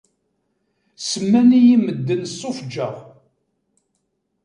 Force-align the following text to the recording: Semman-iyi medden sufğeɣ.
Semman-iyi 1.09 1.75
medden 1.85 2.21
sufğeɣ. 2.37 2.95